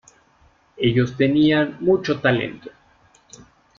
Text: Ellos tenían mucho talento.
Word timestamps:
Ellos 0.77 1.15
tenían 1.15 1.77
mucho 1.79 2.19
talento. 2.19 2.71